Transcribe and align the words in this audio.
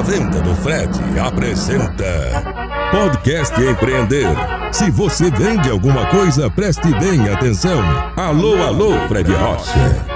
A 0.00 0.02
Venda 0.02 0.40
do 0.40 0.56
Fred 0.56 0.98
apresenta 1.20 2.42
Podcast 2.90 3.60
Empreender. 3.60 4.28
Se 4.72 4.90
você 4.90 5.30
vende 5.30 5.68
alguma 5.68 6.06
coisa, 6.10 6.48
preste 6.48 6.88
bem 6.98 7.28
atenção. 7.28 7.82
Alô, 8.16 8.56
alô, 8.62 8.92
Fred 9.08 9.30
Rocha. 9.30 10.06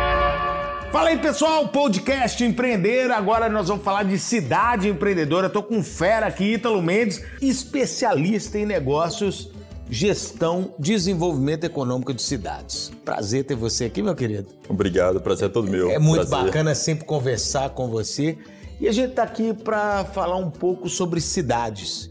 Fala 0.91 1.11
aí 1.11 1.19
pessoal, 1.19 1.69
podcast 1.69 2.43
Empreender. 2.43 3.11
Agora 3.11 3.51
nós 3.51 3.69
vamos 3.69 3.85
falar 3.85 4.05
de 4.05 4.19
cidade 4.19 4.89
empreendedora. 4.89 5.51
Tô 5.51 5.63
com 5.63 5.83
fera 5.83 6.29
aqui, 6.29 6.55
Ítalo 6.55 6.81
Mendes, 6.81 7.23
especialista 7.43 8.59
em 8.59 8.65
negócios, 8.65 9.51
gestão, 9.91 10.73
desenvolvimento 10.79 11.65
econômico 11.65 12.15
de 12.15 12.23
cidades. 12.23 12.91
Prazer 13.05 13.45
ter 13.45 13.55
você 13.55 13.85
aqui, 13.85 14.03
meu 14.03 14.15
querido. 14.15 14.47
Obrigado, 14.67 15.21
prazer 15.21 15.51
é 15.51 15.53
todo 15.53 15.71
meu. 15.71 15.91
É 15.91 15.99
muito 15.99 16.27
prazer. 16.27 16.47
bacana 16.47 16.75
sempre 16.75 17.05
conversar 17.05 17.69
com 17.69 17.91
você. 17.91 18.39
E 18.81 18.89
a 18.89 18.93
gente 18.93 19.11
está 19.11 19.23
aqui 19.23 19.55
para 19.55 20.05
falar 20.05 20.37
um 20.37 20.51
pouco 20.51 20.89
sobre 20.89 21.21
cidades. 21.21 22.11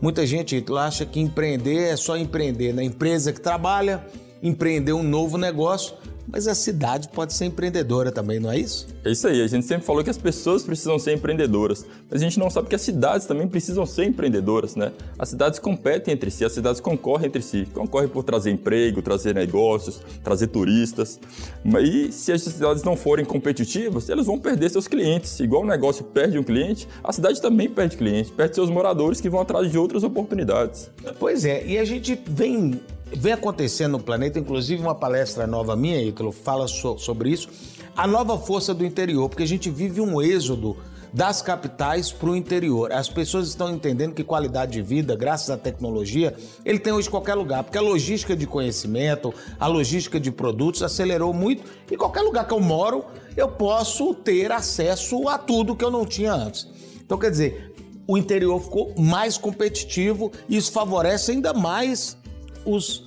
Muita 0.00 0.26
gente 0.26 0.62
acha 0.76 1.06
que 1.06 1.20
empreender 1.20 1.92
é 1.92 1.96
só 1.96 2.16
empreender 2.16 2.74
na 2.74 2.82
empresa 2.82 3.32
que 3.32 3.40
trabalha, 3.40 4.04
empreender 4.42 4.92
um 4.92 5.02
novo 5.02 5.38
negócio, 5.38 5.94
mas 6.26 6.48
a 6.48 6.54
cidade 6.54 7.08
pode 7.08 7.34
ser 7.34 7.46
empreendedora 7.46 8.10
também, 8.10 8.40
não 8.40 8.50
é 8.50 8.58
isso? 8.58 8.86
É 9.04 9.10
isso 9.10 9.26
aí, 9.26 9.42
a 9.42 9.46
gente 9.46 9.66
sempre 9.66 9.86
falou 9.86 10.02
que 10.02 10.10
as 10.10 10.18
pessoas 10.18 10.62
precisam 10.62 10.98
ser 10.98 11.14
empreendedoras, 11.14 11.86
mas 12.10 12.20
a 12.20 12.24
gente 12.24 12.38
não 12.38 12.50
sabe 12.50 12.68
que 12.68 12.74
as 12.74 12.82
cidades 12.82 13.26
também 13.26 13.46
precisam 13.46 13.84
ser 13.86 14.04
empreendedoras, 14.04 14.76
né? 14.76 14.92
As 15.18 15.28
cidades 15.28 15.58
competem 15.58 16.14
entre 16.14 16.30
si, 16.30 16.44
as 16.44 16.52
cidades 16.52 16.80
concorrem 16.80 17.26
entre 17.26 17.42
si, 17.42 17.66
concorrem 17.72 18.08
por 18.08 18.24
trazer 18.24 18.50
emprego, 18.50 19.02
trazer 19.02 19.34
negócios, 19.34 20.00
trazer 20.22 20.48
turistas. 20.48 21.18
E 21.82 22.12
se 22.12 22.32
as 22.32 22.42
cidades 22.42 22.82
não 22.82 22.96
forem 22.96 23.24
competitivas, 23.24 24.08
elas 24.08 24.26
vão 24.26 24.38
perder 24.38 24.70
seus 24.70 24.88
clientes. 24.88 25.38
Igual 25.40 25.62
o 25.62 25.66
negócio 25.66 26.04
perde 26.04 26.38
um 26.38 26.42
cliente, 26.42 26.88
a 27.02 27.12
cidade 27.12 27.40
também 27.40 27.68
perde 27.68 27.96
cliente, 27.96 28.32
perde 28.32 28.54
seus 28.54 28.70
moradores 28.70 29.20
que 29.20 29.28
vão 29.28 29.40
atrás 29.40 29.70
de 29.70 29.78
outras 29.78 30.02
oportunidades. 30.02 30.90
Pois 31.18 31.44
é, 31.44 31.64
e 31.66 31.78
a 31.78 31.84
gente 31.84 32.18
vem 32.26 32.80
vem 33.12 33.32
acontecendo 33.32 33.92
no 33.92 34.00
planeta, 34.00 34.38
inclusive 34.38 34.82
uma 34.82 34.94
palestra 34.94 35.46
nova 35.46 35.76
minha, 35.76 36.02
Ítalo, 36.02 36.32
fala 36.32 36.66
so, 36.66 36.98
sobre 36.98 37.30
isso, 37.30 37.48
a 37.96 38.06
nova 38.06 38.38
força 38.38 38.74
do 38.74 38.84
interior, 38.84 39.28
porque 39.28 39.42
a 39.42 39.46
gente 39.46 39.70
vive 39.70 40.00
um 40.00 40.20
êxodo 40.20 40.76
das 41.12 41.40
capitais 41.40 42.10
para 42.10 42.28
o 42.28 42.34
interior. 42.34 42.90
As 42.90 43.08
pessoas 43.08 43.46
estão 43.46 43.72
entendendo 43.72 44.14
que 44.14 44.24
qualidade 44.24 44.72
de 44.72 44.82
vida, 44.82 45.14
graças 45.14 45.48
à 45.48 45.56
tecnologia, 45.56 46.34
ele 46.64 46.80
tem 46.80 46.92
hoje 46.92 47.06
em 47.06 47.10
qualquer 47.10 47.34
lugar, 47.34 47.62
porque 47.62 47.78
a 47.78 47.80
logística 47.80 48.34
de 48.34 48.48
conhecimento, 48.48 49.32
a 49.60 49.68
logística 49.68 50.18
de 50.18 50.32
produtos 50.32 50.82
acelerou 50.82 51.32
muito 51.32 51.62
e 51.88 51.96
qualquer 51.96 52.22
lugar 52.22 52.48
que 52.48 52.52
eu 52.52 52.58
moro, 52.58 53.04
eu 53.36 53.46
posso 53.46 54.12
ter 54.12 54.50
acesso 54.50 55.28
a 55.28 55.38
tudo 55.38 55.76
que 55.76 55.84
eu 55.84 55.90
não 55.90 56.04
tinha 56.04 56.32
antes. 56.32 56.66
Então, 57.00 57.16
quer 57.16 57.30
dizer, 57.30 57.72
o 58.08 58.18
interior 58.18 58.60
ficou 58.60 58.92
mais 58.98 59.38
competitivo 59.38 60.32
e 60.48 60.56
isso 60.56 60.72
favorece 60.72 61.30
ainda 61.30 61.52
mais 61.52 62.16
os. 62.64 63.04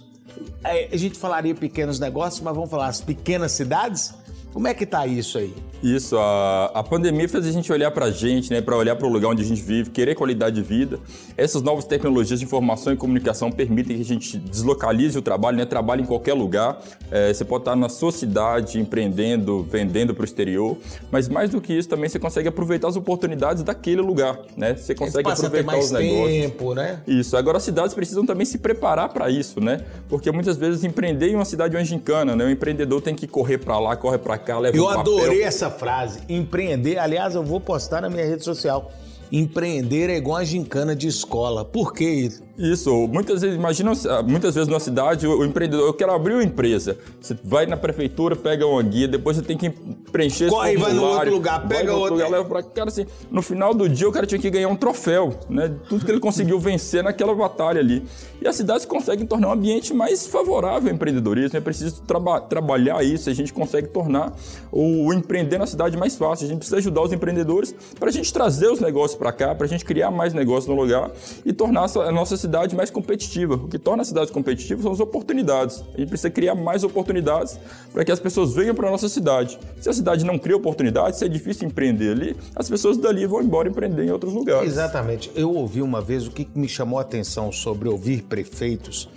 É, 0.63 0.89
a 0.91 0.97
gente 0.97 1.17
falaria 1.17 1.55
pequenos 1.55 1.99
negócios, 1.99 2.41
mas 2.41 2.53
vamos 2.53 2.69
falar 2.69 2.87
as 2.87 3.01
pequenas 3.01 3.51
cidades? 3.51 4.13
Como 4.53 4.67
é 4.67 4.73
que 4.73 4.85
tá 4.85 5.05
isso 5.05 5.37
aí? 5.37 5.53
Isso, 5.81 6.17
a, 6.17 6.71
a 6.73 6.83
pandemia 6.83 7.29
fez 7.29 7.45
a 7.45 7.51
gente 7.51 7.71
olhar 7.71 7.91
para 7.91 8.05
a 8.05 8.11
gente, 8.11 8.51
né, 8.51 8.61
para 8.61 8.75
olhar 8.75 8.95
para 8.95 9.05
o 9.05 9.09
lugar 9.09 9.29
onde 9.29 9.43
a 9.43 9.45
gente 9.45 9.61
vive, 9.61 9.89
querer 9.89 10.15
qualidade 10.15 10.55
de 10.55 10.61
vida. 10.61 10.99
Essas 11.35 11.61
novas 11.61 11.85
tecnologias 11.85 12.39
de 12.39 12.45
informação 12.45 12.91
e 12.93 12.97
comunicação 12.97 13.51
permitem 13.51 13.95
que 13.95 14.01
a 14.01 14.05
gente 14.05 14.37
deslocalize 14.37 15.17
o 15.17 15.21
trabalho, 15.21 15.57
né, 15.57 15.65
trabalhe 15.65 16.01
em 16.01 16.05
qualquer 16.05 16.33
lugar. 16.33 16.81
É, 17.11 17.33
você 17.33 17.45
pode 17.45 17.61
estar 17.61 17.75
na 17.75 17.89
sua 17.89 18.11
cidade, 18.11 18.79
empreendendo, 18.79 19.63
vendendo 19.63 20.13
para 20.13 20.23
o 20.23 20.25
exterior, 20.25 20.77
mas 21.11 21.29
mais 21.29 21.49
do 21.49 21.61
que 21.61 21.73
isso 21.73 21.87
também 21.87 22.09
você 22.09 22.19
consegue 22.19 22.47
aproveitar 22.47 22.87
as 22.87 22.95
oportunidades 22.95 23.63
daquele 23.63 24.01
lugar, 24.01 24.39
né? 24.55 24.75
Você 24.75 24.95
consegue 24.95 25.29
aproveitar 25.29 25.77
os 25.77 25.91
negócios. 25.91 26.27
Tempo, 26.27 26.73
né? 26.73 27.01
Isso. 27.07 27.37
Agora 27.37 27.57
as 27.57 27.63
cidades 27.63 27.93
precisam 27.93 28.25
também 28.25 28.45
se 28.45 28.57
preparar 28.57 29.09
para 29.09 29.29
isso, 29.29 29.59
né? 29.59 29.81
Porque 30.09 30.31
muitas 30.31 30.57
vezes 30.57 30.83
empreender 30.83 31.29
em 31.29 31.35
uma 31.35 31.45
cidade 31.45 31.75
é 31.75 31.79
uma 31.79 31.85
gincana, 31.85 32.35
né? 32.35 32.45
O 32.45 32.49
empreendedor 32.49 33.01
tem 33.01 33.13
que 33.13 33.27
correr 33.27 33.57
para 33.59 33.79
lá, 33.79 33.95
corre 33.95 34.17
para 34.17 34.37
cá, 34.37 34.59
leva 34.59 34.75
Eu 34.75 34.85
um 34.85 34.89
adorei 34.89 35.39
papel. 35.39 35.47
Essa 35.67 35.69
frase, 35.69 36.21
empreender. 36.29 36.97
Aliás, 36.97 37.35
eu 37.35 37.43
vou 37.43 37.59
postar 37.59 38.01
na 38.01 38.09
minha 38.09 38.25
rede 38.25 38.43
social. 38.43 38.91
Empreender 39.31 40.09
é 40.09 40.17
igual 40.17 40.37
a 40.37 40.43
gincana 40.43 40.95
de 40.95 41.07
escola. 41.07 41.65
Por 41.65 41.93
que 41.93 42.05
isso? 42.05 42.46
Isso, 42.57 43.07
muitas 43.07 43.41
vezes, 43.41 43.55
imagina, 43.55 43.91
muitas 44.25 44.55
vezes 44.55 44.67
na 44.67 44.79
cidade, 44.79 45.27
o, 45.27 45.41
o 45.41 45.45
empreendedor, 45.45 45.85
eu 45.85 45.93
quero 45.93 46.11
abrir 46.11 46.33
uma 46.33 46.43
empresa. 46.43 46.97
Você 47.21 47.37
vai 47.43 47.67
na 47.67 47.77
prefeitura, 47.77 48.35
pega 48.35 48.65
uma 48.65 48.81
guia, 48.81 49.07
depois 49.07 49.37
você 49.37 49.43
tem 49.43 49.55
que 49.55 49.69
preencher 50.11 50.45
esse 50.45 50.55
Corre, 50.55 50.75
vai 50.75 50.91
no 50.91 51.01
formulário, 51.01 51.17
outro 51.17 51.33
lugar, 51.35 51.67
pega 51.67 51.93
outro. 51.93 52.13
lugar, 52.15 52.31
leva 52.31 52.45
pra 52.45 52.63
cara 52.63 52.89
assim. 52.89 53.05
No 53.29 53.43
final 53.43 53.75
do 53.75 53.87
dia, 53.87 54.09
o 54.09 54.11
cara 54.11 54.25
tinha 54.25 54.41
que 54.41 54.49
ganhar 54.49 54.69
um 54.69 54.75
troféu, 54.75 55.39
né? 55.47 55.71
Tudo 55.87 56.03
que 56.03 56.09
ele 56.09 56.19
conseguiu 56.19 56.59
vencer 56.59 57.03
naquela 57.03 57.35
batalha 57.35 57.79
ali. 57.79 58.03
E 58.41 58.47
as 58.47 58.55
cidades 58.55 58.87
conseguem 58.87 59.27
tornar 59.27 59.49
um 59.49 59.51
ambiente 59.51 59.93
mais 59.93 60.25
favorável 60.25 60.89
ao 60.89 60.95
empreendedorismo. 60.95 61.57
É 61.57 61.61
preciso 61.61 62.01
traba 62.07 62.41
trabalhar 62.41 63.03
isso, 63.03 63.29
a 63.29 63.33
gente 63.33 63.53
consegue 63.53 63.87
tornar 63.87 64.33
o, 64.71 65.05
o 65.05 65.13
empreender 65.13 65.59
na 65.59 65.67
cidade 65.67 65.95
mais 65.95 66.15
fácil. 66.15 66.45
A 66.45 66.49
gente 66.49 66.57
precisa 66.57 66.77
ajudar 66.77 67.03
os 67.03 67.13
empreendedores 67.13 67.75
para 67.99 68.09
a 68.09 68.11
gente 68.11 68.33
trazer 68.33 68.67
os 68.67 68.79
negócios 68.79 69.15
para 69.15 69.31
cá, 69.31 69.53
para 69.53 69.67
a 69.67 69.69
gente 69.69 69.85
criar 69.85 70.09
mais 70.09 70.33
negócios 70.33 70.65
no 70.65 70.73
lugar 70.73 71.11
e 71.45 71.53
tornar 71.53 71.85
a 71.95 72.11
nossa 72.11 72.35
cidade 72.35 72.46
mais 72.75 72.89
competitiva. 72.89 73.55
O 73.55 73.67
que 73.67 73.79
torna 73.79 74.01
a 74.01 74.05
cidade 74.05 74.31
competitiva 74.31 74.81
são 74.81 74.91
as 74.91 74.99
oportunidades. 74.99 75.83
A 75.93 75.99
gente 75.99 76.09
precisa 76.09 76.29
criar 76.29 76.55
mais 76.55 76.83
oportunidades 76.83 77.59
para 77.91 78.03
que 78.05 78.11
as 78.11 78.19
pessoas 78.19 78.53
venham 78.53 78.75
para 78.75 78.87
a 78.87 78.91
nossa 78.91 79.09
cidade. 79.09 79.59
Se 79.79 79.89
a 79.89 79.93
cidade 79.93 80.25
não 80.25 80.37
cria 80.37 80.55
oportunidades, 80.55 81.19
se 81.19 81.25
é 81.25 81.27
difícil 81.27 81.67
empreender 81.67 82.11
ali, 82.11 82.35
as 82.55 82.69
pessoas 82.69 82.97
dali 82.97 83.25
vão 83.25 83.41
embora 83.41 83.69
empreender 83.69 84.05
em 84.05 84.11
outros 84.11 84.33
lugares. 84.33 84.69
Exatamente. 84.69 85.31
Eu 85.35 85.53
ouvi 85.53 85.81
uma 85.81 86.01
vez 86.01 86.27
o 86.27 86.31
que 86.31 86.47
me 86.55 86.67
chamou 86.67 86.99
a 86.99 87.01
atenção 87.01 87.51
sobre 87.51 87.89
ouvir 87.89 88.23
prefeitos. 88.23 89.09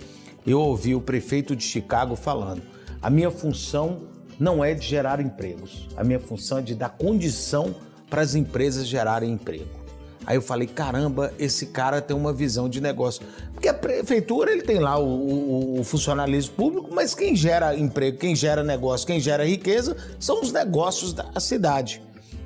Eu 0.45 0.59
ouvi 0.59 0.95
o 0.95 1.01
prefeito 1.01 1.55
de 1.55 1.63
Chicago 1.63 2.15
falando: 2.15 2.61
a 3.01 3.09
minha 3.09 3.31
função 3.31 4.01
não 4.39 4.63
é 4.63 4.73
de 4.73 4.85
gerar 4.85 5.19
empregos, 5.19 5.87
a 5.95 6.03
minha 6.03 6.19
função 6.19 6.57
é 6.57 6.61
de 6.61 6.73
dar 6.73 6.89
condição 6.89 7.75
para 8.09 8.21
as 8.21 8.35
empresas 8.35 8.87
gerarem 8.87 9.31
emprego. 9.31 9.80
Aí 10.25 10.37
eu 10.37 10.41
falei, 10.41 10.67
caramba, 10.67 11.33
esse 11.39 11.67
cara 11.67 12.01
tem 12.01 12.15
uma 12.15 12.31
visão 12.31 12.69
de 12.69 12.79
negócio. 12.79 13.23
Porque 13.53 13.67
a 13.67 13.73
prefeitura 13.73 14.51
ele 14.51 14.61
tem 14.61 14.79
lá 14.79 14.97
o, 14.97 15.05
o, 15.05 15.79
o, 15.79 15.83
funcionalismo 15.83 16.55
público, 16.55 16.89
mas 16.93 17.15
quem 17.15 17.35
gera 17.35 17.75
emprego, 17.75 18.17
quem 18.17 18.35
gera 18.35 18.63
negócio, 18.63 19.07
quem 19.07 19.19
gera 19.19 19.45
riqueza 19.45 19.97
são 20.19 20.41
os 20.41 20.51
negócios 20.51 21.13
da 21.13 21.39
cidade, 21.39 22.01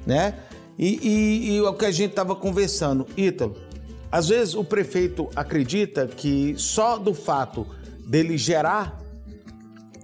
né? 0.05 0.35
E, 0.77 0.99
e, 1.01 1.55
e 1.55 1.61
o 1.61 1.73
que 1.73 1.85
a 1.85 1.91
gente 1.91 2.11
estava 2.11 2.35
conversando, 2.35 3.05
Ítalo, 3.15 3.55
às 4.11 4.29
vezes 4.29 4.55
o 4.55 4.63
prefeito 4.63 5.29
acredita 5.35 6.07
que 6.07 6.55
só 6.57 6.97
do 6.97 7.13
fato 7.13 7.67
dele 8.07 8.37
gerar 8.37 9.01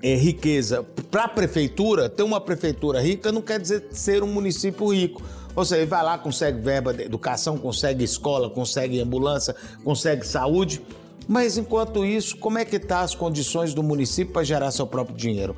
é, 0.02 0.16
riqueza 0.16 0.84
para 1.10 1.26
a 1.26 1.28
prefeitura, 1.28 2.10
ter 2.10 2.24
uma 2.24 2.42
prefeitura 2.42 3.00
rica 3.00 3.32
não 3.32 3.42
quer 3.42 3.60
dizer 3.60 3.88
ser 3.92 4.24
um 4.24 4.28
município 4.28 4.88
rico. 4.94 5.22
Ou 5.56 5.66
seja, 5.66 5.86
vai 5.86 6.04
lá, 6.04 6.18
consegue 6.18 6.60
verba 6.62 6.94
de 6.94 7.04
educação, 7.04 7.58
consegue 7.58 8.04
escola, 8.04 8.50
consegue 8.50 9.00
ambulância, 9.02 9.56
consegue 9.84 10.26
saúde. 10.26 10.82
Mas 11.28 11.58
enquanto 11.58 12.06
isso, 12.06 12.38
como 12.38 12.58
é 12.58 12.66
que 12.66 12.80
tá 12.80 13.02
as 13.02 13.16
condições 13.16 13.74
do 13.74 13.84
município 13.84 14.34
para 14.34 14.44
gerar 14.44 14.72
seu 14.72 14.88
próprio 14.88 15.16
dinheiro? 15.16 15.56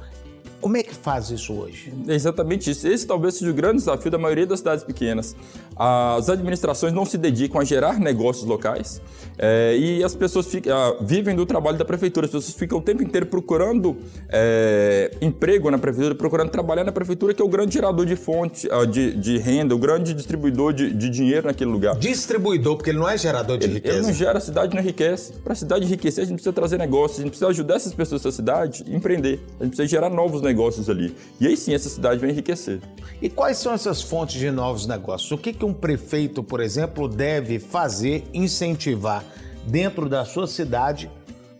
Como 0.63 0.77
é 0.77 0.81
que 0.81 0.95
faz 0.95 1.29
isso 1.29 1.51
hoje? 1.53 1.91
É 2.07 2.15
exatamente 2.15 2.71
isso. 2.71 2.87
Esse 2.87 3.05
talvez 3.05 3.35
seja 3.35 3.51
o 3.51 3.53
grande 3.53 3.79
desafio 3.79 4.09
da 4.09 4.17
maioria 4.17 4.47
das 4.47 4.59
cidades 4.59 4.81
pequenas. 4.81 5.35
As 5.75 6.29
administrações 6.29 6.93
não 6.93 7.05
se 7.05 7.17
dedicam 7.17 7.59
a 7.59 7.65
gerar 7.65 7.99
negócios 7.99 8.45
locais 8.45 9.01
é, 9.37 9.75
e 9.75 10.01
as 10.01 10.15
pessoas 10.15 10.47
ficam, 10.47 10.73
vivem 11.01 11.35
do 11.35 11.45
trabalho 11.45 11.77
da 11.77 11.83
prefeitura. 11.83 12.27
As 12.27 12.31
pessoas 12.31 12.55
ficam 12.55 12.77
o 12.77 12.81
tempo 12.81 13.03
inteiro 13.03 13.25
procurando 13.25 13.97
é, 14.29 15.11
emprego 15.21 15.69
na 15.69 15.77
prefeitura, 15.77 16.15
procurando 16.15 16.49
trabalhar 16.49 16.85
na 16.85 16.93
prefeitura, 16.93 17.33
que 17.33 17.41
é 17.41 17.45
o 17.45 17.49
grande 17.49 17.73
gerador 17.73 18.05
de 18.05 18.15
fonte, 18.15 18.69
de, 18.89 19.17
de 19.17 19.37
renda, 19.39 19.75
o 19.75 19.77
grande 19.77 20.13
distribuidor 20.13 20.71
de, 20.71 20.93
de, 20.93 21.09
dinheiro 21.09 21.47
naquele 21.47 21.71
lugar. 21.71 21.97
Distribuidor, 21.97 22.77
porque 22.77 22.91
ele 22.91 22.99
não 22.99 23.09
é 23.09 23.17
gerador 23.17 23.57
de 23.57 23.65
ele, 23.65 23.73
riqueza. 23.73 23.97
Ele 23.97 24.07
não 24.07 24.13
gera, 24.13 24.37
a 24.37 24.41
cidade 24.41 24.73
não 24.73 24.81
enriquece. 24.81 25.33
Para 25.43 25.51
a 25.51 25.57
cidade 25.57 25.83
enriquecer, 25.83 26.23
a 26.23 26.25
gente 26.25 26.35
precisa 26.35 26.53
trazer 26.53 26.77
negócios, 26.77 27.19
a 27.19 27.23
gente 27.23 27.31
precisa 27.31 27.49
ajudar 27.49 27.75
essas 27.75 27.93
pessoas 27.93 28.21
da 28.21 28.31
cidade 28.31 28.85
a 28.87 28.95
empreender. 28.95 29.41
A 29.59 29.65
gente 29.65 29.75
precisa 29.75 29.87
gerar 29.89 30.09
novos 30.09 30.41
negócios 30.41 30.52
negócios 30.53 30.89
ali. 30.89 31.15
E 31.39 31.47
aí 31.47 31.57
sim 31.57 31.73
essa 31.73 31.89
cidade 31.89 32.19
vai 32.19 32.29
enriquecer. 32.29 32.79
E 33.21 33.29
quais 33.29 33.57
são 33.57 33.73
essas 33.73 34.01
fontes 34.01 34.39
de 34.39 34.51
novos 34.51 34.85
negócios? 34.85 35.31
O 35.31 35.37
que, 35.37 35.51
que 35.51 35.65
um 35.65 35.73
prefeito, 35.73 36.43
por 36.43 36.59
exemplo, 36.59 37.07
deve 37.07 37.59
fazer, 37.59 38.23
incentivar 38.33 39.23
dentro 39.65 40.07
da 40.07 40.23
sua 40.23 40.45
cidade 40.45 41.09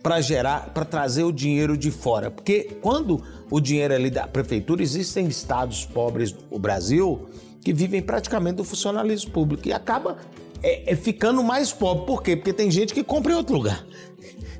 para 0.02 0.20
gerar, 0.20 0.72
para 0.74 0.84
trazer 0.84 1.24
o 1.24 1.32
dinheiro 1.32 1.76
de 1.76 1.90
fora? 1.90 2.30
Porque 2.30 2.76
quando 2.80 3.22
o 3.50 3.60
dinheiro 3.60 3.92
é 3.94 3.96
ali 3.96 4.10
da 4.10 4.26
prefeitura, 4.26 4.82
existem 4.82 5.26
estados 5.26 5.84
pobres 5.84 6.34
no 6.50 6.58
Brasil 6.58 7.26
que 7.62 7.72
vivem 7.72 8.02
praticamente 8.02 8.56
do 8.56 8.64
funcionalismo 8.64 9.32
público 9.32 9.66
e 9.66 9.72
acaba 9.72 10.18
é, 10.62 10.92
é 10.92 10.96
ficando 10.96 11.42
mais 11.42 11.72
pobre. 11.72 12.06
Por 12.06 12.22
quê? 12.22 12.36
Porque 12.36 12.52
tem 12.52 12.70
gente 12.70 12.92
que 12.92 13.02
compra 13.02 13.32
em 13.32 13.36
outro 13.36 13.54
lugar. 13.54 13.84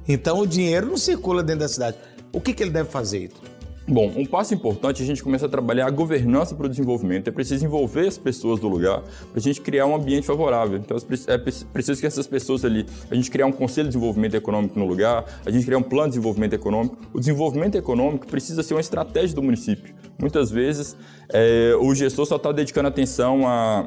Então 0.08 0.38
o 0.38 0.46
dinheiro 0.46 0.86
não 0.86 0.96
circula 0.96 1.42
dentro 1.42 1.60
da 1.60 1.68
cidade. 1.68 1.96
O 2.32 2.40
que, 2.40 2.52
que 2.52 2.62
ele 2.62 2.70
deve 2.70 2.90
fazer, 2.90 3.24
Ito? 3.24 3.53
Bom, 3.86 4.10
um 4.16 4.24
passo 4.24 4.54
importante 4.54 5.02
é 5.02 5.04
a 5.04 5.06
gente 5.06 5.22
começar 5.22 5.44
a 5.44 5.48
trabalhar 5.48 5.86
a 5.86 5.90
governança 5.90 6.54
para 6.54 6.64
o 6.64 6.68
desenvolvimento. 6.70 7.28
É 7.28 7.30
preciso 7.30 7.66
envolver 7.66 8.08
as 8.08 8.16
pessoas 8.16 8.58
do 8.58 8.66
lugar 8.66 9.02
para 9.02 9.36
a 9.36 9.40
gente 9.40 9.60
criar 9.60 9.84
um 9.84 9.94
ambiente 9.94 10.26
favorável. 10.26 10.78
Então, 10.78 10.96
é 10.96 11.38
preciso 11.38 12.00
que 12.00 12.06
essas 12.06 12.26
pessoas 12.26 12.64
ali, 12.64 12.86
a 13.10 13.14
gente 13.14 13.30
criar 13.30 13.44
um 13.44 13.52
conselho 13.52 13.88
de 13.88 13.92
desenvolvimento 13.92 14.34
econômico 14.34 14.78
no 14.78 14.86
lugar, 14.86 15.26
a 15.44 15.50
gente 15.50 15.66
criar 15.66 15.76
um 15.76 15.82
plano 15.82 16.06
de 16.06 16.12
desenvolvimento 16.12 16.54
econômico. 16.54 16.96
O 17.12 17.20
desenvolvimento 17.20 17.74
econômico 17.74 18.26
precisa 18.26 18.62
ser 18.62 18.72
uma 18.72 18.80
estratégia 18.80 19.36
do 19.36 19.42
município. 19.42 19.94
Muitas 20.18 20.50
vezes, 20.50 20.96
é, 21.30 21.76
o 21.78 21.94
gestor 21.94 22.24
só 22.24 22.36
está 22.36 22.52
dedicando 22.52 22.88
atenção 22.88 23.46
a 23.46 23.84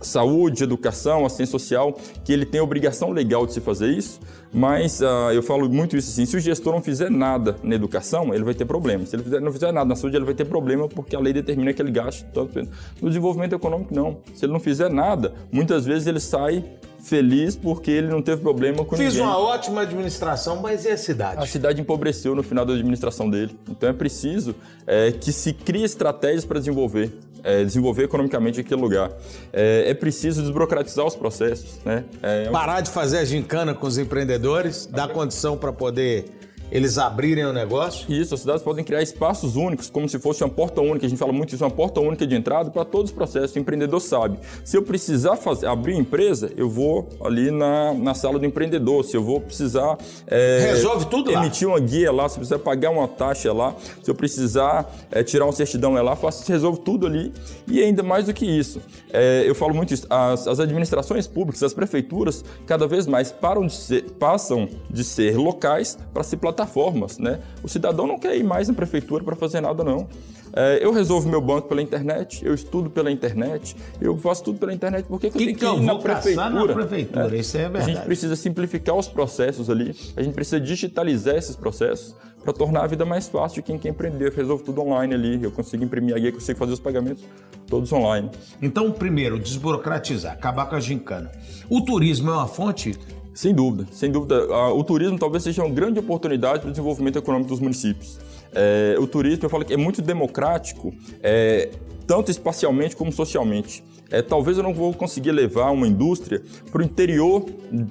saúde, 0.00 0.62
educação, 0.62 1.24
assistência 1.26 1.52
social, 1.52 1.96
que 2.24 2.32
ele 2.32 2.44
tem 2.44 2.60
a 2.60 2.64
obrigação 2.64 3.10
legal 3.10 3.46
de 3.46 3.52
se 3.52 3.60
fazer 3.60 3.88
isso, 3.88 4.20
mas 4.52 5.00
uh, 5.00 5.32
eu 5.32 5.42
falo 5.42 5.68
muito 5.68 5.96
isso 5.96 6.10
assim, 6.10 6.24
se 6.24 6.36
o 6.36 6.40
gestor 6.40 6.72
não 6.72 6.82
fizer 6.82 7.10
nada 7.10 7.56
na 7.62 7.74
educação, 7.74 8.32
ele 8.34 8.44
vai 8.44 8.54
ter 8.54 8.64
problema. 8.64 9.04
Se 9.04 9.16
ele 9.16 9.24
fizer, 9.24 9.40
não 9.40 9.52
fizer 9.52 9.72
nada 9.72 9.86
na 9.86 9.96
saúde, 9.96 10.16
ele 10.16 10.24
vai 10.24 10.34
ter 10.34 10.44
problema 10.44 10.88
porque 10.88 11.14
a 11.14 11.20
lei 11.20 11.32
determina 11.32 11.72
que 11.72 11.82
ele 11.82 11.90
gaste 11.90 12.24
tanto. 12.32 12.58
No 13.00 13.08
desenvolvimento 13.08 13.54
econômico, 13.54 13.94
não. 13.94 14.18
Se 14.34 14.44
ele 14.44 14.52
não 14.52 14.60
fizer 14.60 14.90
nada, 14.90 15.34
muitas 15.52 15.84
vezes 15.84 16.06
ele 16.06 16.20
sai 16.20 16.64
feliz 17.00 17.56
porque 17.56 17.90
ele 17.90 18.08
não 18.08 18.20
teve 18.20 18.42
problema 18.42 18.84
com 18.84 18.96
Fiz 18.96 19.14
ninguém. 19.14 19.22
uma 19.22 19.38
ótima 19.38 19.82
administração, 19.82 20.60
mas 20.60 20.84
e 20.84 20.90
a 20.90 20.96
cidade? 20.96 21.42
A 21.42 21.46
cidade 21.46 21.80
empobreceu 21.80 22.34
no 22.34 22.42
final 22.42 22.64
da 22.64 22.72
administração 22.72 23.30
dele. 23.30 23.56
Então 23.68 23.88
é 23.88 23.92
preciso 23.92 24.54
é, 24.86 25.12
que 25.12 25.32
se 25.32 25.52
crie 25.52 25.84
estratégias 25.84 26.44
para 26.44 26.58
desenvolver 26.58 27.12
é, 27.42 27.64
desenvolver 27.64 28.04
economicamente 28.04 28.60
aquele 28.60 28.80
lugar. 28.80 29.10
É, 29.52 29.84
é, 29.90 29.94
preciso 29.94 30.42
desburocratizar 30.42 31.04
os 31.04 31.14
processos. 31.14 31.78
Né? 31.84 32.04
É, 32.22 32.50
Parar 32.50 32.80
de 32.80 32.90
fazer 32.90 33.18
a 33.18 33.24
gincana 33.24 33.74
com 33.74 33.86
os 33.86 33.98
empreendedores, 33.98 34.86
dar 34.86 35.08
condição 35.08 35.56
para 35.56 35.72
poder 35.72 36.26
eles 36.70 36.98
abrirem 36.98 37.44
o 37.46 37.52
negócio? 37.52 38.10
Isso, 38.12 38.34
as 38.34 38.40
cidades 38.40 38.62
podem 38.62 38.84
criar 38.84 39.02
espaços 39.02 39.56
únicos, 39.56 39.88
como 39.88 40.08
se 40.08 40.18
fosse 40.18 40.44
uma 40.44 40.50
porta 40.50 40.80
única. 40.80 41.06
A 41.06 41.08
gente 41.08 41.18
fala 41.18 41.32
muito 41.32 41.54
isso, 41.54 41.64
uma 41.64 41.70
porta 41.70 42.00
única 42.00 42.26
de 42.26 42.34
entrada 42.34 42.70
para 42.70 42.84
todos 42.84 43.10
os 43.10 43.14
processos. 43.14 43.56
O 43.56 43.58
empreendedor 43.58 44.00
sabe. 44.00 44.38
Se 44.64 44.76
eu 44.76 44.82
precisar 44.82 45.36
fazer, 45.36 45.66
abrir 45.66 45.96
empresa, 45.96 46.52
eu 46.56 46.68
vou 46.68 47.08
ali 47.24 47.50
na, 47.50 47.94
na 47.94 48.14
sala 48.14 48.38
do 48.38 48.44
empreendedor. 48.44 49.04
Se 49.04 49.16
eu 49.16 49.22
vou 49.22 49.40
precisar. 49.40 49.96
É, 50.26 50.72
Resolve 50.72 51.06
tudo 51.06 51.32
Emitir 51.32 51.66
lá. 51.66 51.74
uma 51.74 51.80
guia 51.80 52.12
lá, 52.12 52.28
se 52.28 52.34
eu 52.34 52.40
precisar 52.40 52.58
pagar 52.58 52.90
uma 52.90 53.08
taxa 53.08 53.52
lá, 53.52 53.74
se 54.02 54.10
eu 54.10 54.14
precisar 54.14 54.92
é, 55.10 55.22
tirar 55.22 55.46
uma 55.46 55.52
certidão 55.52 55.96
é 55.96 56.02
lá, 56.02 56.14
faço, 56.16 56.50
resolvo 56.50 56.78
tudo 56.78 57.06
ali. 57.06 57.32
E 57.66 57.82
ainda 57.82 58.02
mais 58.02 58.26
do 58.26 58.34
que 58.34 58.44
isso, 58.44 58.80
é, 59.10 59.44
eu 59.46 59.54
falo 59.54 59.74
muito 59.74 59.94
isso, 59.94 60.06
as, 60.10 60.46
as, 60.46 60.60
administrações 60.60 61.26
públicas, 61.26 61.62
as 61.62 61.72
prefeituras, 61.72 62.44
cada 62.66 62.86
vez 62.86 63.06
mais 63.06 63.30
param 63.32 63.66
de 63.66 63.74
ser, 63.74 64.02
passam 64.18 64.68
de 64.90 65.04
ser 65.04 65.36
locais 65.36 65.98
para 66.12 66.22
se 66.22 66.36
plataformas 66.36 66.57
plataformas, 66.58 67.18
né? 67.18 67.38
O 67.62 67.68
cidadão 67.68 68.06
não 68.06 68.18
quer 68.18 68.36
ir 68.36 68.42
mais 68.42 68.68
na 68.68 68.74
prefeitura 68.74 69.22
para 69.22 69.36
fazer 69.36 69.60
nada, 69.60 69.84
não. 69.84 70.08
É, 70.52 70.78
eu 70.82 70.92
resolvo 70.92 71.28
meu 71.28 71.40
banco 71.40 71.68
pela 71.68 71.80
internet, 71.80 72.44
eu 72.44 72.54
estudo 72.54 72.90
pela 72.90 73.10
internet, 73.10 73.76
eu 74.00 74.16
faço 74.16 74.42
tudo 74.42 74.58
pela 74.58 74.72
internet. 74.72 75.06
Por 75.06 75.20
que, 75.20 75.30
que, 75.30 75.38
que 75.38 75.38
eu 75.38 75.46
tenho 75.46 75.58
que, 75.58 75.66
que 75.66 75.82
ir 75.82 75.86
na 75.86 75.94
prefeitura? 75.96 76.50
na 76.50 76.74
prefeitura? 76.74 77.36
É. 77.36 77.38
Isso 77.38 77.56
é 77.56 77.60
verdade. 77.60 77.90
A 77.90 77.94
gente 77.94 78.04
precisa 78.04 78.34
simplificar 78.34 78.96
os 78.96 79.06
processos 79.06 79.70
ali, 79.70 79.94
a 80.16 80.22
gente 80.22 80.34
precisa 80.34 80.58
digitalizar 80.60 81.36
esses 81.36 81.54
processos 81.54 82.16
para 82.42 82.52
tornar 82.52 82.84
a 82.84 82.86
vida 82.86 83.04
mais 83.04 83.28
fácil 83.28 83.56
de 83.56 83.62
quem 83.62 83.78
quer 83.78 83.90
empreender. 83.90 84.28
Eu 84.28 84.32
resolvo 84.32 84.64
tudo 84.64 84.80
online 84.80 85.14
ali, 85.14 85.42
eu 85.42 85.50
consigo 85.50 85.84
imprimir 85.84 86.16
a 86.16 86.18
guia, 86.18 86.32
consigo 86.32 86.58
fazer 86.58 86.72
os 86.72 86.80
pagamentos 86.80 87.22
todos 87.68 87.92
online. 87.92 88.30
Então, 88.62 88.90
primeiro, 88.90 89.38
desburocratizar, 89.38 90.32
acabar 90.32 90.66
com 90.66 90.74
a 90.74 90.80
gincana. 90.80 91.30
O 91.68 91.82
turismo 91.82 92.30
é 92.30 92.32
uma 92.32 92.48
fonte 92.48 92.98
sem 93.38 93.54
dúvida, 93.54 93.86
sem 93.92 94.10
dúvida. 94.10 94.52
O 94.72 94.82
turismo 94.82 95.16
talvez 95.16 95.44
seja 95.44 95.62
uma 95.62 95.72
grande 95.72 96.00
oportunidade 96.00 96.58
para 96.58 96.70
o 96.70 96.70
desenvolvimento 96.72 97.20
econômico 97.20 97.48
dos 97.50 97.60
municípios. 97.60 98.18
É, 98.52 98.96
o 98.98 99.06
turismo, 99.06 99.44
eu 99.44 99.48
falo 99.48 99.64
que 99.64 99.72
é 99.72 99.76
muito 99.76 100.02
democrático, 100.02 100.92
é, 101.22 101.70
tanto 102.04 102.32
espacialmente 102.32 102.96
como 102.96 103.12
socialmente. 103.12 103.84
É, 104.10 104.22
talvez 104.22 104.56
eu 104.56 104.62
não 104.62 104.72
vou 104.72 104.94
conseguir 104.94 105.32
levar 105.32 105.70
uma 105.70 105.86
indústria 105.86 106.42
para 106.72 106.80
o 106.80 106.84
interior, 106.84 107.44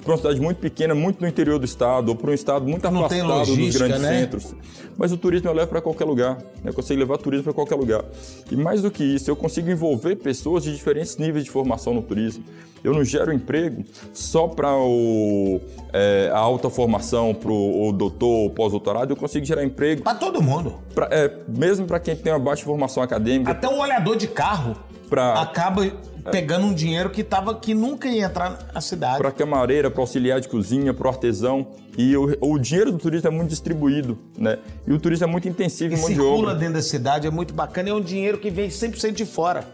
para 0.03 0.11
uma 0.13 0.17
cidade 0.17 0.41
muito 0.41 0.57
pequena, 0.57 0.95
muito 0.95 1.21
no 1.21 1.27
interior 1.27 1.59
do 1.59 1.65
estado, 1.65 2.09
ou 2.09 2.15
para 2.15 2.31
um 2.31 2.33
estado 2.33 2.65
muito 2.65 2.89
não 2.89 3.05
afastado 3.05 3.55
dos 3.55 3.75
grandes 3.75 4.01
né? 4.01 4.19
centros. 4.21 4.55
Mas 4.97 5.11
o 5.11 5.17
turismo 5.17 5.47
eu 5.47 5.53
levo 5.53 5.67
para 5.67 5.79
qualquer 5.79 6.05
lugar. 6.05 6.37
Né? 6.63 6.71
Eu 6.71 6.73
consigo 6.73 6.99
levar 6.99 7.17
turismo 7.19 7.43
para 7.43 7.53
qualquer 7.53 7.75
lugar. 7.75 8.03
E 8.51 8.55
mais 8.55 8.81
do 8.81 8.89
que 8.89 9.03
isso, 9.03 9.29
eu 9.29 9.35
consigo 9.35 9.69
envolver 9.69 10.15
pessoas 10.15 10.63
de 10.63 10.73
diferentes 10.73 11.17
níveis 11.17 11.45
de 11.45 11.51
formação 11.51 11.93
no 11.93 12.01
turismo. 12.01 12.43
Eu 12.83 12.93
não 12.93 13.03
gero 13.03 13.31
emprego 13.31 13.83
só 14.11 14.47
para 14.47 14.69
é, 15.93 16.31
a 16.33 16.37
alta 16.37 16.69
formação, 16.69 17.33
para 17.33 17.51
o 17.51 17.91
doutor, 17.91 18.49
pós-doutorado, 18.51 19.11
eu 19.11 19.15
consigo 19.15 19.45
gerar 19.45 19.63
emprego. 19.63 20.01
Para 20.01 20.15
todo 20.15 20.41
mundo. 20.41 20.75
Pra, 20.95 21.07
é, 21.11 21.31
mesmo 21.47 21.85
para 21.85 21.99
quem 21.99 22.15
tem 22.15 22.33
uma 22.33 22.39
baixa 22.39 22.63
formação 22.63 23.03
acadêmica. 23.03 23.51
Até 23.51 23.67
o 23.67 23.77
olhador 23.77 24.15
de 24.15 24.27
carro 24.27 24.75
pra... 25.09 25.41
acaba 25.41 25.91
pegando 26.31 26.65
um 26.65 26.73
dinheiro 26.73 27.09
que, 27.09 27.23
tava, 27.23 27.55
que 27.55 27.73
nunca 27.73 28.07
ia 28.07 28.25
entrar 28.25 28.67
na 28.73 28.81
cidade. 28.81 29.17
Para 29.17 29.31
camareira, 29.31 29.89
para 29.89 30.01
auxiliar 30.01 30.39
de 30.39 30.47
cozinha, 30.47 30.93
para 30.93 31.09
artesão. 31.09 31.67
E 31.97 32.15
o, 32.15 32.37
o, 32.41 32.59
dinheiro 32.59 32.91
do 32.91 32.97
turista 32.97 33.27
é 33.27 33.31
muito 33.31 33.49
distribuído, 33.49 34.17
né? 34.37 34.59
E 34.85 34.93
o 34.93 34.99
turista 34.99 35.25
é 35.25 35.27
muito 35.27 35.47
intensivo 35.47 35.93
e 35.93 35.97
em 35.97 36.01
mão 36.01 36.09
de 36.09 36.19
obra. 36.19 36.31
circula 36.31 36.55
dentro 36.55 36.75
da 36.75 36.81
cidade, 36.81 37.27
é 37.27 37.31
muito 37.31 37.53
bacana. 37.53 37.89
É 37.89 37.93
um 37.93 38.01
dinheiro 38.01 38.37
que 38.37 38.51
vem 38.51 38.69
100% 38.69 39.13
de 39.13 39.25
fora. 39.25 39.65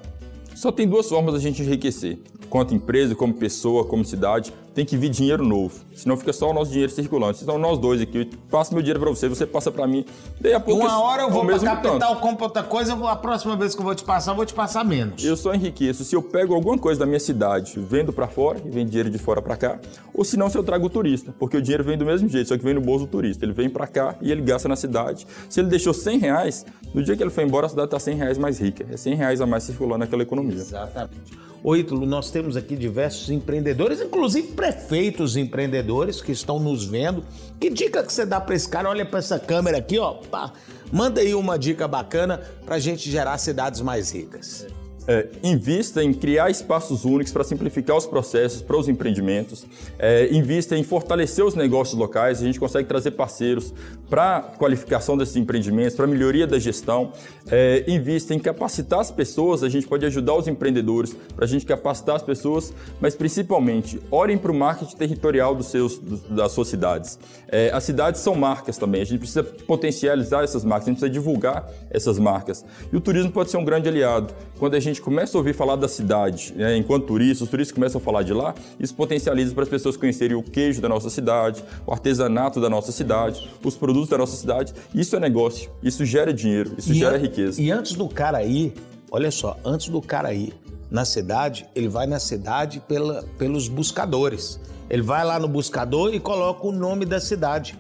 Só 0.56 0.72
tem 0.72 0.88
duas 0.88 1.08
formas 1.08 1.34
da 1.34 1.40
gente 1.40 1.62
enriquecer. 1.62 2.20
Quanto 2.50 2.74
empresa, 2.74 3.16
como 3.16 3.34
pessoa, 3.34 3.86
como 3.86 4.06
cidade 4.06 4.54
tem 4.74 4.86
que 4.86 4.98
vir 4.98 5.10
dinheiro 5.10 5.46
novo. 5.46 5.82
Senão 5.94 6.18
fica 6.18 6.34
só 6.34 6.50
o 6.50 6.54
nosso 6.54 6.72
dinheiro 6.72 6.92
circulando. 6.92 7.38
Então 7.42 7.58
nós 7.58 7.78
dois 7.78 8.02
aqui, 8.02 8.18
eu 8.18 8.28
passo 8.50 8.74
meu 8.74 8.82
dinheiro 8.82 9.00
para 9.00 9.10
você, 9.10 9.30
você 9.30 9.46
passa 9.46 9.72
para 9.72 9.86
mim. 9.86 10.04
Daí 10.42 10.54
a 10.54 10.60
pouco 10.60 10.82
Uma 10.82 11.00
hora 11.00 11.24
eu 11.24 11.30
vou 11.30 11.46
para 11.46 11.60
capital, 11.60 12.16
compro 12.18 12.46
outra 12.46 12.64
coisa, 12.64 12.96
vou, 12.96 13.08
a 13.08 13.16
próxima 13.16 13.56
vez 13.56 13.76
que 13.76 13.82
eu 13.82 13.86
vou 13.86 13.94
te 13.94 14.04
passar, 14.04 14.32
eu 14.32 14.36
vou 14.36 14.46
te 14.46 14.54
passar 14.54 14.84
menos. 14.84 15.24
Eu 15.24 15.38
só 15.38 15.54
enriqueço 15.54 16.04
se 16.04 16.16
eu 16.16 16.22
pego 16.22 16.56
alguma 16.56 16.78
coisa 16.78 17.00
da 17.00 17.06
minha 17.06 17.20
cidade, 17.20 17.76
vendo 17.78 18.12
para 18.12 18.28
fora 18.28 18.60
e 18.66 18.70
vem 18.70 18.86
dinheiro 18.86 19.10
de 19.10 19.18
fora 19.18 19.42
para 19.42 19.56
cá, 19.56 19.80
ou 20.14 20.26
se 20.26 20.36
não 20.38 20.50
se 20.50 20.58
eu 20.58 20.64
trago 20.64 20.88
o 20.88 20.90
turista, 20.90 21.34
porque 21.38 21.58
o 21.58 21.62
dinheiro 21.62 21.84
vem 21.84 21.98
do 21.98 22.06
mesmo 22.06 22.28
jeito, 22.28 22.48
só 22.48 22.58
que 22.58 22.64
vem 22.64 22.74
no 22.74 22.82
bolso 22.82 23.06
do 23.06 23.12
turista. 23.12 23.46
Ele 23.46 23.54
vem 23.54 23.70
para 23.70 23.86
cá 23.86 24.16
e 24.22 24.32
ele 24.32 24.42
gasta 24.42 24.68
na 24.68 24.76
cidade. 24.76 25.28
Se 25.50 25.60
ele 25.60 25.70
deixou 25.70 25.94
100 25.94 26.18
reais, 26.18 26.66
no 26.94 27.04
dia 27.04 27.16
que 27.16 27.22
ele 27.22 27.30
foi 27.30 27.44
embora, 27.44 27.68
a 27.68 27.70
cidade 27.70 27.88
está 27.88 28.00
100 28.00 28.16
reais 28.16 28.38
mais 28.38 28.60
rica. 28.60 28.86
É 28.90 28.98
100 28.98 29.16
reais 29.16 29.42
a 29.42 29.46
mais 29.46 29.64
circulando 29.64 30.00
naquela 30.00 30.24
economia. 30.24 30.43
Exatamente. 30.52 31.44
Ô 31.64 31.78
Ítalo, 31.78 32.06
nós 32.06 32.30
temos 32.30 32.58
aqui 32.58 32.76
diversos 32.76 33.30
empreendedores, 33.30 34.02
inclusive 34.02 34.50
prefeitos 34.50 35.38
empreendedores 35.38 36.22
que 36.22 36.34
estão 36.34 36.60
nos 36.60 36.84
vendo. 36.84 37.24
Que 37.58 37.70
dica 37.70 38.04
que 38.04 38.12
você 38.12 38.26
dá 38.26 38.42
para 38.42 38.54
esse 38.54 38.68
cara? 38.68 38.90
Olha 38.90 39.06
para 39.06 39.20
essa 39.20 39.40
câmera 39.40 39.78
aqui, 39.78 39.98
ó. 39.98 40.14
Pá. 40.14 40.52
Manda 40.92 41.22
aí 41.22 41.34
uma 41.34 41.58
dica 41.58 41.88
bacana 41.88 42.42
para 42.66 42.76
a 42.76 42.80
gente 42.80 43.10
gerar 43.10 43.38
cidades 43.38 43.80
mais 43.80 44.12
ricas 44.12 44.68
é, 45.08 45.28
invista 45.44 46.04
em 46.04 46.14
criar 46.14 46.50
espaços 46.50 47.06
únicos 47.06 47.32
para 47.32 47.44
simplificar 47.44 47.98
os 47.98 48.06
processos 48.06 48.62
para 48.62 48.78
os 48.78 48.88
empreendimentos, 48.88 49.66
é, 50.00 50.30
invista 50.32 50.78
em 50.78 50.84
fortalecer 50.84 51.44
os 51.44 51.56
negócios 51.56 51.98
locais, 51.98 52.42
a 52.42 52.46
gente 52.46 52.60
consegue 52.60 52.88
trazer 52.88 53.12
parceiros 53.12 53.74
para 54.14 54.42
qualificação 54.42 55.18
desses 55.18 55.36
empreendimentos, 55.36 55.96
para 55.96 56.06
melhoria 56.06 56.46
da 56.46 56.60
gestão, 56.60 57.14
é, 57.50 57.84
invista 57.88 58.32
em 58.32 58.38
capacitar 58.38 59.00
as 59.00 59.10
pessoas, 59.10 59.64
a 59.64 59.70
gente 59.70 59.88
pode 59.88 60.06
ajudar 60.06 60.36
os 60.36 60.48
empreendedores 60.48 61.16
para 61.36 61.46
a 61.46 61.48
gente 61.48 61.66
capacitar 61.66 62.18
as 62.18 62.22
pessoas, 62.22 62.72
mas 63.02 63.16
principalmente 63.16 64.00
olhem 64.12 64.38
para 64.38 64.52
o 64.52 64.54
marketing 64.54 64.96
territorial 64.96 65.56
dos 65.56 65.66
seus, 65.66 65.98
das 66.30 66.52
suas 66.52 66.68
cidades. 66.68 67.18
É, 67.48 67.72
as 67.74 67.86
cidades 67.86 68.22
são 68.22 68.36
marcas 68.36 68.78
também, 68.78 69.02
a 69.02 69.04
gente 69.04 69.18
precisa 69.18 69.44
potencializar 69.44 70.44
essas 70.44 70.64
marcas, 70.64 70.90
a 70.90 70.92
gente 70.92 71.00
precisa 71.00 71.20
divulgar 71.20 71.68
essas 71.90 72.20
marcas. 72.20 72.64
E 72.92 72.96
o 72.96 73.02
turismo 73.02 73.32
pode 73.32 73.50
ser 73.50 73.58
um 73.58 73.66
grande 73.66 73.90
aliado. 73.90 74.32
Quando 74.60 74.76
a 74.76 74.80
gente 74.80 75.02
começa 75.02 75.36
a 75.36 75.40
ouvir 75.40 75.56
falar 75.56 75.76
da 75.76 75.88
cidade, 75.88 76.54
né, 76.56 76.78
enquanto 76.78 77.08
turista, 77.08 77.46
os 77.46 77.50
turistas 77.50 77.74
começam 77.74 78.00
a 78.00 78.04
falar 78.04 78.22
de 78.22 78.32
lá, 78.32 78.54
isso 78.80 78.94
potencializa 78.94 79.56
para 79.56 79.64
as 79.64 79.70
pessoas 79.70 79.98
conhecerem 79.98 80.38
o 80.38 80.44
queijo 80.44 80.80
da 80.80 80.88
nossa 80.88 81.10
cidade, 81.10 81.64
o 81.84 81.92
artesanato 81.92 82.62
da 82.62 82.70
nossa 82.70 82.92
cidade, 82.92 83.50
os 83.64 83.76
produtos 83.76 84.03
da 84.10 84.18
nossa 84.18 84.36
cidade. 84.36 84.74
Isso 84.94 85.16
é 85.16 85.20
negócio, 85.20 85.70
isso 85.82 86.06
gera 86.06 86.34
dinheiro, 86.34 86.74
isso 86.78 86.92
e 86.92 86.96
gera 86.96 87.18
riqueza. 87.18 87.62
E 87.62 87.72
antes 87.72 87.94
do 87.94 88.08
cara 88.08 88.44
ir, 88.44 88.74
olha 89.12 89.32
só, 89.32 89.58
antes 89.64 89.90
do 89.90 90.02
cara 90.02 90.34
ir 90.34 90.54
na 90.90 91.06
cidade, 91.06 91.66
ele 91.76 91.88
vai 91.88 92.06
na 92.06 92.20
cidade 92.20 92.82
pela, 92.88 93.24
pelos 93.38 93.68
buscadores. 93.68 94.60
Ele 94.90 95.02
vai 95.02 95.24
lá 95.26 95.40
no 95.40 95.48
buscador 95.48 96.14
e 96.14 96.20
coloca 96.20 96.68
o 96.68 96.72
nome 96.72 97.06
da 97.06 97.20
cidade. 97.20 97.78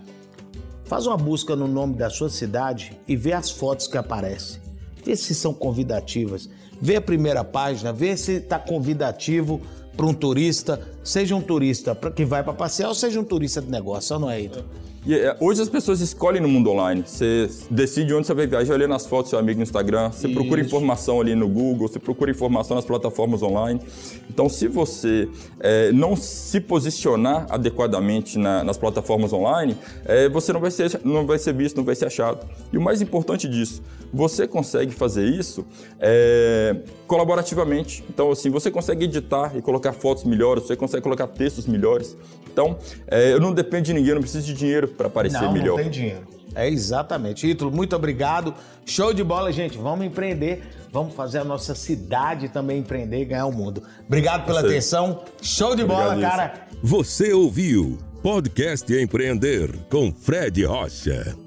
Faz 0.85 1.05
uma 1.05 1.17
busca 1.17 1.55
no 1.55 1.67
nome 1.67 1.95
da 1.95 2.09
sua 2.09 2.29
cidade 2.29 2.97
e 3.07 3.15
vê 3.15 3.33
as 3.33 3.51
fotos 3.51 3.87
que 3.87 3.97
aparecem. 3.97 4.61
Vê 5.03 5.15
se 5.15 5.35
são 5.35 5.53
convidativas 5.53 6.49
vê 6.83 6.97
a 6.97 7.01
primeira 7.01 7.45
página, 7.45 7.93
vê 7.93 8.17
se 8.17 8.33
está 8.33 8.59
convidativo 8.59 9.61
para 9.95 10.05
um 10.05 10.13
turista, 10.13 10.85
seja 11.01 11.33
um 11.33 11.41
turista 11.41 11.95
que 11.95 12.25
vai 12.25 12.43
para 12.43 12.51
passear 12.51 12.89
ou 12.89 12.93
seja 12.93 13.21
um 13.21 13.23
turista 13.23 13.61
de 13.61 13.71
negócio, 13.71 14.19
não 14.19 14.29
é, 14.29 14.41
Ito? 14.41 14.65
E, 15.05 15.15
é, 15.15 15.35
hoje 15.41 15.61
as 15.61 15.67
pessoas 15.67 15.99
escolhem 15.99 16.41
no 16.41 16.47
mundo 16.47 16.69
online. 16.69 17.03
Você 17.05 17.49
decide 17.69 18.13
onde 18.13 18.25
você 18.25 18.33
vai 18.33 18.47
viajar, 18.47 18.73
olha 18.73 18.87
nas 18.87 19.05
fotos 19.05 19.27
do 19.27 19.29
seu 19.31 19.39
amigo 19.39 19.57
no 19.57 19.63
Instagram, 19.63 20.11
você 20.11 20.27
Isso. 20.27 20.35
procura 20.35 20.61
informação 20.61 21.19
ali 21.19 21.35
no 21.35 21.47
Google, 21.47 21.89
você 21.89 21.99
procura 21.99 22.31
informação 22.31 22.75
nas 22.75 22.85
plataformas 22.85 23.43
online. 23.43 23.81
Então, 24.29 24.47
se 24.47 24.67
você 24.67 25.27
é, 25.59 25.91
não 25.91 26.15
se 26.15 26.61
posicionar 26.61 27.45
adequadamente 27.49 28.39
na, 28.39 28.63
nas 28.63 28.77
plataformas 28.77 29.33
online, 29.33 29.77
é, 30.05 30.29
você 30.29 30.53
não 30.53 30.61
vai, 30.61 30.71
ser, 30.71 31.01
não 31.03 31.25
vai 31.25 31.37
ser 31.37 31.53
visto, 31.53 31.75
não 31.75 31.83
vai 31.83 31.95
ser 31.95 32.05
achado. 32.05 32.47
E 32.71 32.77
o 32.77 32.81
mais 32.81 33.01
importante 33.01 33.47
disso, 33.47 33.81
você 34.13 34.47
consegue 34.47 34.93
fazer 34.93 35.25
isso 35.25 35.65
é, 35.99 36.77
colaborativamente. 37.07 38.03
Então, 38.09 38.31
assim, 38.31 38.49
você 38.49 38.71
consegue 38.71 39.05
editar 39.05 39.51
e 39.57 39.61
colocar 39.61 39.91
fotos 39.91 40.23
melhores, 40.23 40.63
você 40.63 40.75
consegue 40.77 41.03
colocar 41.03 41.27
textos 41.27 41.67
melhores. 41.67 42.15
Então, 42.53 42.77
é, 43.07 43.33
eu 43.33 43.39
não 43.39 43.51
dependo 43.51 43.83
de 43.83 43.93
ninguém, 43.93 44.09
eu 44.09 44.15
não 44.15 44.21
preciso 44.21 44.45
de 44.45 44.53
dinheiro 44.53 44.87
para 44.87 45.07
aparecer 45.07 45.41
não, 45.41 45.51
melhor. 45.51 45.75
Não, 45.75 45.83
tem 45.83 45.89
dinheiro. 45.89 46.21
É 46.55 46.69
exatamente. 46.69 47.47
Ítalo, 47.49 47.71
muito 47.71 47.95
obrigado. 47.95 48.53
Show 48.85 49.11
de 49.11 49.23
bola, 49.23 49.51
gente. 49.51 49.77
Vamos 49.77 50.05
empreender. 50.05 50.61
Vamos 50.91 51.15
fazer 51.15 51.39
a 51.39 51.43
nossa 51.43 51.73
cidade 51.73 52.49
também 52.49 52.79
empreender 52.79 53.21
e 53.21 53.25
ganhar 53.25 53.47
o 53.47 53.51
mundo. 53.51 53.81
Obrigado 54.05 54.45
pela 54.45 54.61
Você. 54.61 54.67
atenção. 54.67 55.23
Show 55.41 55.75
de 55.75 55.83
Obrigado 55.83 56.09
bola, 56.09 56.21
cara. 56.21 56.53
Você 56.83 57.33
ouviu 57.33 57.97
Podcast 58.21 58.93
Empreender 58.93 59.71
com 59.89 60.13
Fred 60.13 60.63
Rocha. 60.63 61.42